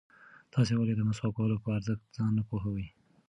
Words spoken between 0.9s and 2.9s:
د مسواک وهلو په ارزښت ځان نه پوهوئ؟